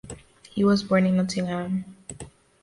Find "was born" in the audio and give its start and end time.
0.63-1.05